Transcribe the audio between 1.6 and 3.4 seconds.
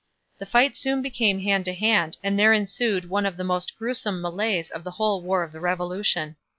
to hand and there ensued one of